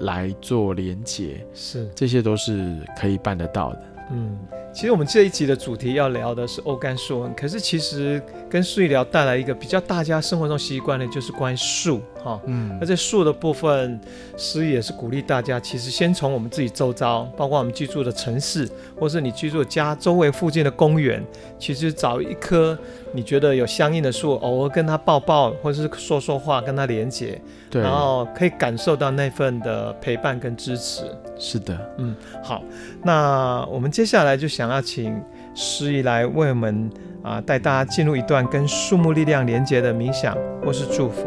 [0.00, 3.82] 来做连接，是，这些都是可以办得到的。
[4.12, 4.38] 嗯。
[4.70, 12.40] 其实我们这一集的主题要聊的是欧干树恩，可是其实跟书艺聊带来一个比较大家生活中习惯的，就是关于树哈。
[12.46, 14.00] 嗯，那这树的部分，
[14.36, 21.20] 书艺也是鼓励大家，其实先从我们自己周遭，包括我们居住的城市，或是你居住的家周围附近的公园，
[21.58, 22.78] 其实找一棵
[23.12, 31.02] 你觉得有相应的树，偶尔跟它抱抱，或者是说说话，跟它连接，对，然后可以感受到那份的陪伴跟支持。
[31.36, 32.62] 是的，嗯，好，
[33.02, 34.68] 那我们接下来就想。
[34.68, 35.18] 要请
[35.54, 36.90] 诗怡来为我们
[37.22, 41.24] 啊带大家进入一段跟树木力量连接的冥想或是祝福。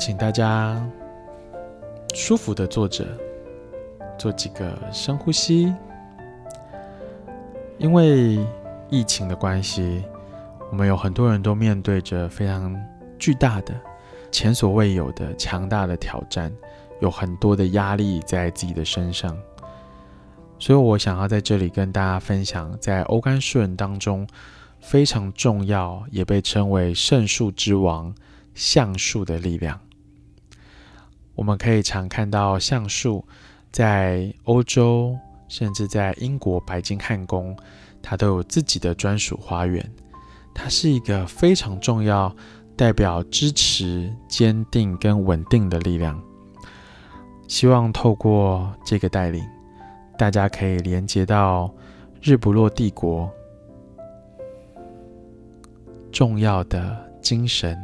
[0.00, 0.84] 请大家
[2.14, 3.06] 舒服的坐着。
[4.18, 5.74] 做几个深呼吸，
[7.78, 8.38] 因为
[8.90, 10.04] 疫情的关系，
[10.70, 12.78] 我们有很多人都面对着非常
[13.18, 13.74] 巨大的、
[14.30, 16.52] 前所未有的强大的挑战，
[17.00, 19.34] 有很多的压力在自己的身上，
[20.58, 24.28] 所以我想要在这里跟大家分享，在欧干顺当中
[24.80, 28.14] 非常重要，也被称为圣树之王——
[28.54, 29.80] 橡树的力量。
[31.34, 33.24] 我们可以常看到橡树。
[33.72, 35.16] 在欧洲，
[35.46, 37.56] 甚至在英国白金汉宫，
[38.02, 39.88] 它都有自己的专属花园。
[40.52, 42.34] 它是一个非常重要、
[42.76, 46.20] 代表支持、坚定跟稳定的力量。
[47.46, 49.40] 希望透过这个带领，
[50.18, 51.72] 大家可以连接到
[52.20, 53.30] 日不落帝国
[56.10, 57.78] 重要的精神。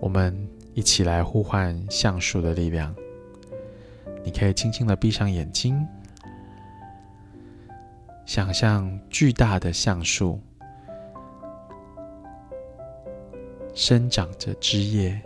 [0.00, 0.36] 我们
[0.76, 2.94] 一起来呼唤橡树的力量。
[4.22, 5.74] 你可以轻轻的闭上眼睛，
[8.26, 10.38] 想象巨大的橡树
[13.72, 15.18] 生长着枝叶。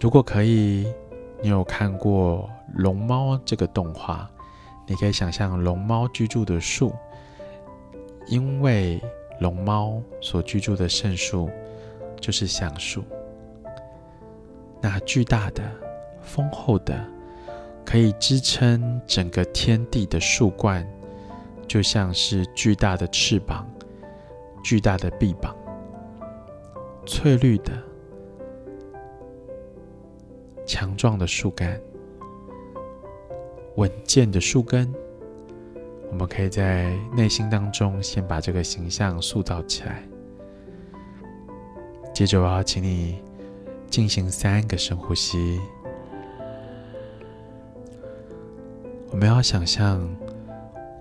[0.00, 0.92] 如果可以，
[1.40, 4.28] 你有看过《龙猫》这个动画，
[4.84, 6.92] 你可以想象龙猫居住的树，
[8.26, 9.00] 因为
[9.38, 11.48] 龙猫所居住的圣树
[12.20, 13.04] 就是橡树，
[14.80, 15.62] 那巨大的、
[16.22, 17.04] 丰厚的。
[17.84, 20.86] 可以支撑整个天地的树冠，
[21.66, 23.66] 就像是巨大的翅膀、
[24.62, 25.56] 巨大的臂膀，
[27.06, 27.72] 翠绿的、
[30.66, 31.80] 强壮的树干、
[33.76, 34.92] 稳健的树根。
[36.10, 40.06] 我们可以在内心当中先把这个形象塑造起来。
[42.12, 43.22] 接着，我要请你
[43.90, 45.60] 进行三个深呼吸。
[49.10, 50.08] 我们要想象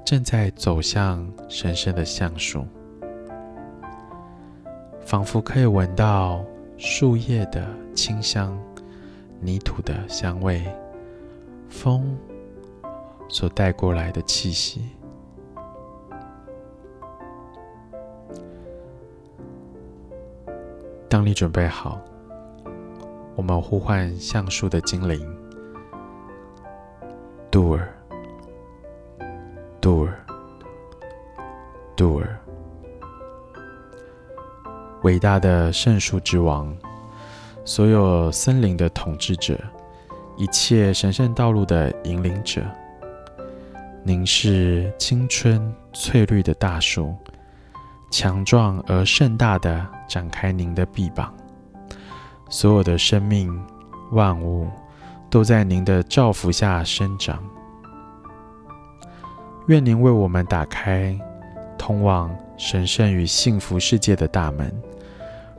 [0.06, 2.65] 正在走向神圣的橡树，
[5.06, 6.43] 仿佛可以闻到
[6.78, 8.58] 树叶的清香、
[9.41, 10.63] 泥土的香味、
[11.69, 12.17] 风
[13.28, 14.89] 所带过来的气息。
[21.10, 22.02] 当你准备好，
[23.38, 25.23] 我们呼唤橡树的精灵
[27.52, 27.88] 杜尔。
[29.80, 30.26] 杜尔，
[31.95, 32.36] 杜尔，
[35.04, 36.76] 伟大的圣树之王，
[37.63, 39.56] 所有森林的统治者，
[40.36, 42.63] 一切神圣道路的引领者。
[44.04, 47.15] 您是青春翠绿的大树，
[48.10, 51.32] 强壮而盛大的展开您的臂膀，
[52.50, 53.60] 所有的生命
[54.12, 54.68] 万物
[55.30, 57.44] 都在您的照拂下生长。
[59.68, 61.18] 愿您为我们打开
[61.78, 64.74] 通往神圣与幸福世界的大门，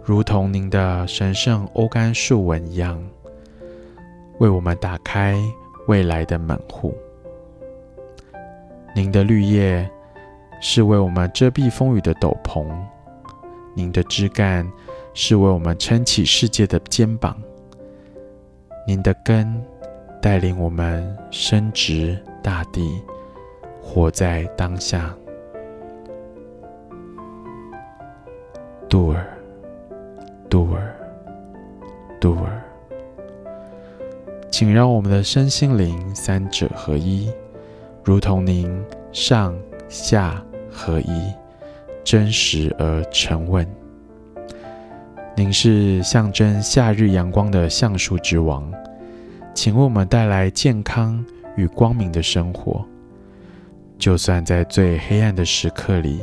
[0.02, 2.98] 如同您的神圣欧甘树纹一样，
[4.38, 5.38] 为我们打开
[5.86, 6.96] 未来的门户。
[8.94, 9.88] 您的绿叶
[10.60, 12.66] 是为我们遮蔽风雨的斗篷，
[13.74, 14.66] 您的枝干
[15.20, 17.36] 是为我们撑起世界的肩膀，
[18.86, 19.60] 您的根
[20.22, 23.02] 带领我们伸直大地。
[23.82, 25.12] 活在当下，
[28.88, 29.26] 杜尔，
[30.48, 30.94] 杜尔，
[32.20, 32.62] 杜尔，
[34.52, 37.28] 请让我们的身心灵三者合一，
[38.04, 38.70] 如同您
[39.10, 39.58] 上
[39.88, 40.40] 下
[40.70, 41.32] 合一，
[42.04, 43.77] 真实而沉稳。
[45.38, 48.68] 您是象征夏日阳光的橡树之王，
[49.54, 51.24] 请为我们带来健康
[51.54, 52.84] 与光明的生活。
[54.00, 56.20] 就算在最黑暗的时刻里，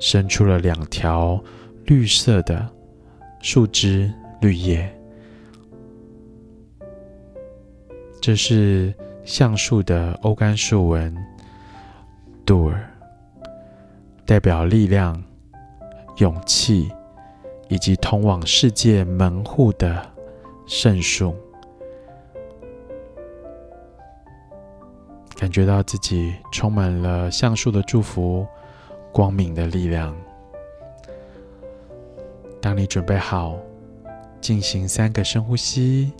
[0.00, 1.40] 伸出了两条
[1.86, 2.68] 绿色的
[3.40, 4.88] 树枝、绿叶。
[8.20, 11.14] 这是橡树的欧干树纹
[12.44, 12.90] d o r
[14.26, 15.22] 代表力量、
[16.18, 16.90] 勇气
[17.68, 20.06] 以及通往世界门户的
[20.66, 21.34] 圣树。
[25.40, 28.46] 感觉到自己充满了橡树的祝福、
[29.10, 30.14] 光明的力量。
[32.60, 33.58] 当你准备好，
[34.40, 36.12] 进行三个深呼吸，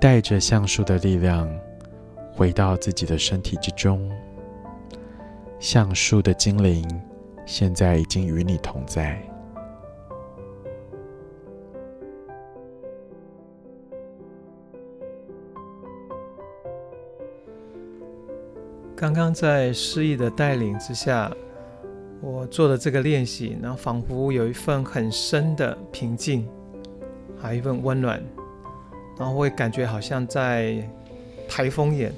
[0.00, 1.48] 带着橡树的力量
[2.32, 4.10] 回到自己的身体之中。
[5.58, 6.86] 橡树的精灵
[7.46, 9.20] 现在已经与你同在。
[18.96, 21.30] 刚刚在诗意的带领之下，
[22.24, 26.48] 我做的这个练习，然后仿佛有一份很深的平静，
[27.38, 28.18] 还有一份温暖，
[29.18, 30.88] 然后会感觉好像在
[31.46, 32.10] 台风眼，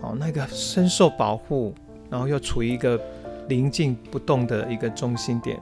[0.00, 1.74] 哦，那个深受保护，
[2.08, 2.98] 然后又处于一个
[3.46, 5.60] 宁静不动的一个中心点，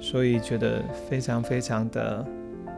[0.00, 2.24] 所以觉得非常非常的，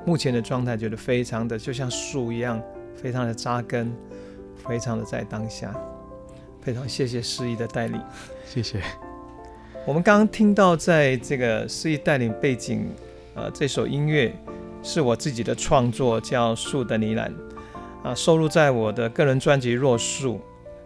[0.05, 2.61] 目前的状态觉得非常的就像树一样，
[2.97, 3.93] 非常的扎根，
[4.67, 5.73] 非常的在当下。
[6.61, 7.99] 非常谢谢诗意的带领，
[8.45, 8.83] 谢谢。
[9.87, 12.87] 我们刚刚听到，在这个诗意带领背景，
[13.35, 14.31] 呃，这首音乐
[14.83, 17.29] 是我自己的创作，叫《树的呢喃》，
[18.09, 20.35] 啊，收录在我的个人专辑《若树》。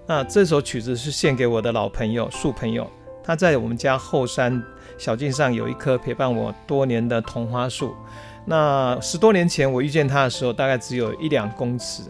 [0.06, 2.88] 那这首曲子是献给我的老朋友树朋友，
[3.22, 4.62] 他在我们家后山
[4.96, 7.96] 小径上有一棵陪伴我多年的桐花树。
[8.46, 12.04] 那十多年前我遇见他的时候，大概只有一两公尺。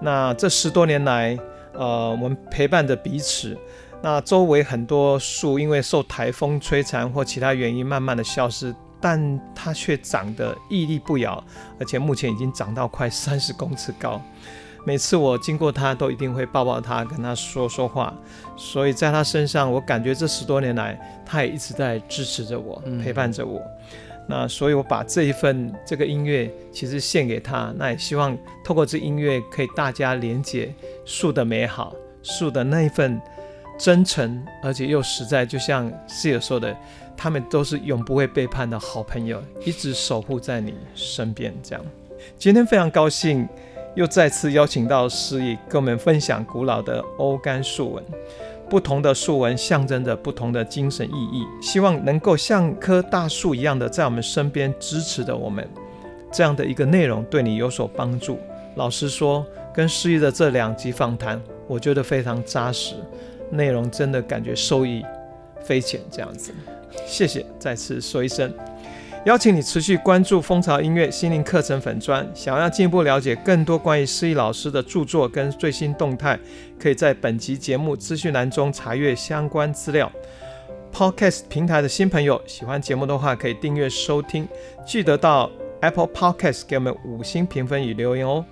[0.00, 1.38] 那这十多年来，
[1.74, 3.56] 呃，我们陪伴着彼此。
[4.04, 11.42] 那周围很多树因为受台风摧残或其他原因，慢慢的消失，但它却长得屹立不摇，
[11.80, 14.20] 而且目前已经长到快三十公尺高。
[14.84, 18.12] 每次我经过它，都一定会抱抱它，跟它说说话。
[18.58, 23.58] 所以在它身上，我感觉这十多年来，它也一直在支持着我，陪伴着我。
[23.58, 27.72] 嗯那所以，我把这一份这个音乐其实献给他。
[27.76, 30.74] 那也希望透过这音乐，可以大家连接
[31.06, 33.20] 树的美好，树的那一份
[33.78, 35.44] 真诚，而且又实在。
[35.44, 36.76] 就像诗意说的，
[37.16, 41.52] 他们都是永不会背叛的好朋友，一直守护在你身边。
[41.62, 41.84] 这样，
[42.38, 43.48] 今天非常高兴，
[43.94, 48.04] 又再次邀请到诗意跟我们分享古老的欧干树纹。
[48.70, 55.68] 不同的树纹象征着不同的精神意义，希望能够像棵大树一样的在我们身边支持着我们。
[56.32, 58.38] 这样的一个内容对你有所帮助。
[58.76, 62.96] 老实说，跟诗意的这两集访谈，我觉得非常扎实，
[63.50, 65.04] 内容真的感觉受益
[65.62, 66.00] 匪浅。
[66.10, 66.52] 这样子，
[67.06, 68.52] 谢谢，再次说一声。
[69.24, 76.38] 邀请你持续关注蜂巢音乐心灵课程粉专，想要进一步了解更多关于诗意老师的著作跟最新动态，
[76.78, 80.12] 可以在本集节目资讯栏中查阅相关资料。
[80.92, 84.46] Podcast 平台的新朋友，喜欢节目的话，可以订阅收听，
[84.86, 88.44] 记得到 Apple Podcast 给我们五星评分与留言哦。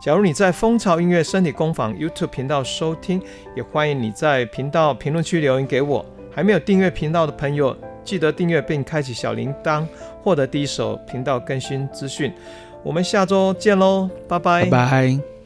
[0.00, 3.20] 假如你在蜂巢音乐身体工坊 YouTube 频道收听，
[3.56, 6.04] 也欢迎你在频道评论区留言给我。
[6.32, 9.84] 还没有订阅频道的朋友，记得订阅并开启小铃铛。
[10.22, 12.32] 获得第一手频道更新资讯，
[12.84, 14.64] 我们下周见喽，拜拜。
[14.66, 15.37] 拜拜。